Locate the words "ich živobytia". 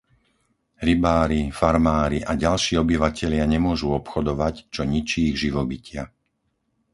5.29-6.03